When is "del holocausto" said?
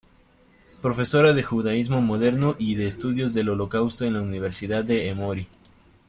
3.35-4.03